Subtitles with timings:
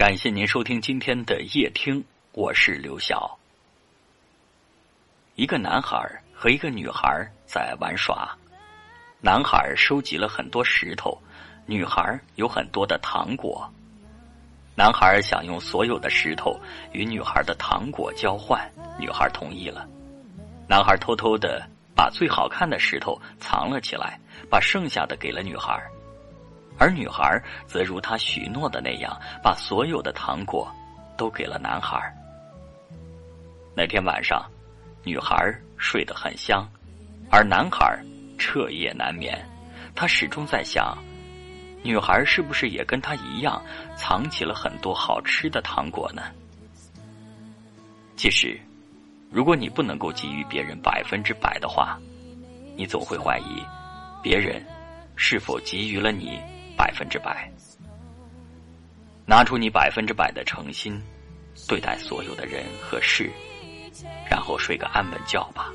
[0.00, 2.02] 感谢您收听今天的夜听，
[2.32, 3.38] 我是刘晓。
[5.34, 5.98] 一个男孩
[6.32, 8.34] 和一个女孩在玩耍，
[9.20, 11.20] 男孩收集了很多石头，
[11.66, 13.70] 女孩有很多的糖果。
[14.74, 16.58] 男孩想用所有的石头
[16.92, 18.58] 与女孩的糖果交换，
[18.98, 19.86] 女孩同意了。
[20.66, 21.62] 男孩偷偷的
[21.94, 25.78] 把最好看的石头藏了起来，把剩下的给了女孩。
[26.80, 30.66] 而女孩则如他许诺的那样，把所有的糖果
[31.14, 32.00] 都给了男孩。
[33.76, 34.50] 那天晚上，
[35.04, 35.36] 女孩
[35.76, 36.66] 睡得很香，
[37.30, 38.02] 而男孩
[38.38, 39.38] 彻夜难眠。
[39.94, 40.96] 他始终在想，
[41.82, 43.62] 女孩是不是也跟他一样，
[43.94, 46.22] 藏起了很多好吃的糖果呢？
[48.16, 48.58] 其实，
[49.30, 51.98] 如果你不能够给予别人百分之百的话，
[52.74, 53.62] 你总会怀疑
[54.22, 54.64] 别人
[55.14, 56.40] 是否给予了你。
[56.80, 57.52] 百分之百，
[59.26, 60.98] 拿出你百分之百的诚心，
[61.68, 63.30] 对待所有的人和事，
[64.30, 65.70] 然后睡个安稳觉吧。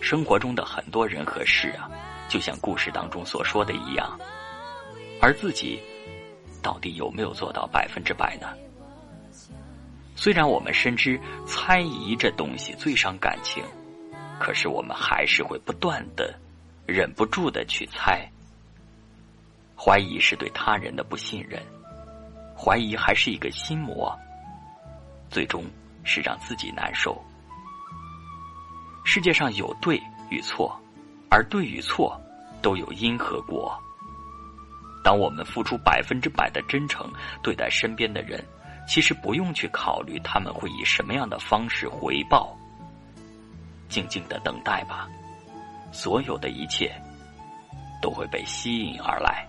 [0.00, 1.90] 生活中的很多人和事啊，
[2.30, 4.18] 就像故事当中所说的一样，
[5.20, 5.78] 而自己
[6.62, 8.48] 到底有没有做到百分之百呢？
[10.16, 13.62] 虽然我们深知猜疑这东西最伤感情，
[14.38, 16.34] 可是我们还是会不断的
[16.86, 18.26] 忍不住的去猜。
[19.82, 21.58] 怀疑是对他人的不信任，
[22.54, 24.14] 怀疑还是一个心魔，
[25.30, 25.64] 最终
[26.04, 27.18] 是让自己难受。
[29.06, 30.78] 世界上有对与错，
[31.30, 32.20] 而对与错
[32.60, 33.74] 都有因和果。
[35.02, 37.10] 当我们付出百分之百的真诚
[37.42, 38.44] 对待身边的人，
[38.86, 42.54] 其实不用去考虑他们会以什么样的方式回报，
[43.88, 45.08] 静静的等待吧，
[45.90, 46.92] 所有的一切
[48.02, 49.48] 都会被吸引而来。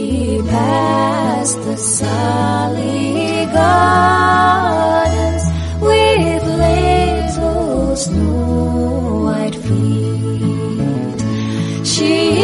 [0.47, 5.43] Past the sally gardens
[5.79, 11.21] with little snow-white feet.
[11.85, 12.40] She